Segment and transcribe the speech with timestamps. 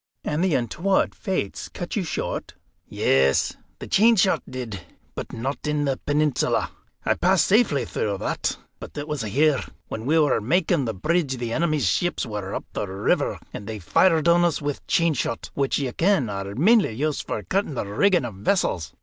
[0.23, 2.55] '""And the untoward Fates cut you short?"
[2.89, 4.81] "Yes, the chain shot did,
[5.13, 6.71] but not in the Peninsula.
[7.05, 9.61] I passed safely through that, but it was here.
[9.89, 13.77] When we were makin' the bridge, the enemy's ships were up the river, and they
[13.77, 17.85] fired on us with chain shot, which ye ken are mainly used for cutting the
[17.85, 18.95] rigging of vessels.